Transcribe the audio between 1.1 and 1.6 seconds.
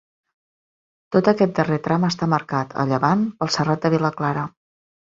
Tot aquest